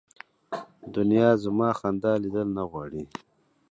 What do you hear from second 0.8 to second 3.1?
دنیا زما خندا لیدل نه غواړي